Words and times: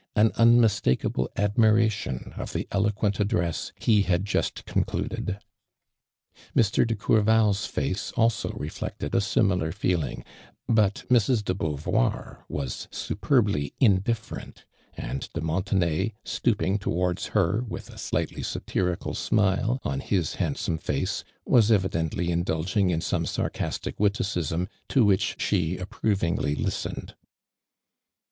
an 0.15 0.31
immistakable 0.35 1.29
admiration 1.37 2.33
of 2.35 2.53
the 2.53 2.67
elo 2.71 2.89
(luent 2.89 3.19
address 3.19 3.71
he 3.79 4.01
had 4.01 4.25
just 4.25 4.65
concluded. 4.65 5.37
Mr, 6.57 6.87
de 6.87 6.95
(Jourval's 6.95 7.67
face 7.67 8.11
als 8.17 8.43
i 8.43 8.49
reflected 8.55 9.13
u 9.13 9.19
simi 9.19 9.57
lar 9.57 9.71
feeling, 9.71 10.25
but 10.67 11.03
Mrs. 11.07 11.45
de 11.45 11.53
Heauvoir 11.53 12.43
was 12.49 12.87
superbly 12.89 13.73
indifferent, 13.79 14.65
and 14.95 15.29
de 15.33 15.41
Montenay, 15.41 16.13
stooping 16.23 16.79
towards 16.79 17.27
her, 17.37 17.61
with 17.61 17.87
a 17.91 17.99
sliglitly 17.99 18.43
satiri 18.43 18.99
cal 18.99 19.13
smile 19.13 19.79
on 19.83 19.99
his 19.99 20.33
handsome 20.41 20.79
face, 20.79 21.23
was 21.45 21.71
evident 21.71 22.17
ly 22.17 22.23
indulging 22.25 22.89
in 22.89 23.01
some 23.01 23.27
sarcastic 23.27 23.99
witticism 23.99 24.67
to 24.89 25.05
which 25.05 25.35
she 25.39 25.77
aj)provingly 25.77 26.57
listened. 26.57 27.13